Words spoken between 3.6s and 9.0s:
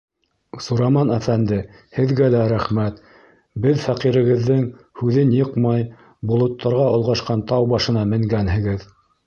беҙ фәҡирегеҙҙең һүҙен йыҡмай, болоттарға олғашҡан тау башына менгәнһегеҙ.